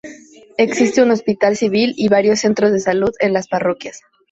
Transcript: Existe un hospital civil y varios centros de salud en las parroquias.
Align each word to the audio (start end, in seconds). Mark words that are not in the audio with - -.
Existe 0.57 1.03
un 1.03 1.11
hospital 1.11 1.55
civil 1.55 1.93
y 1.95 2.07
varios 2.09 2.39
centros 2.39 2.71
de 2.71 2.79
salud 2.79 3.11
en 3.19 3.33
las 3.33 3.47
parroquias. 3.47 4.01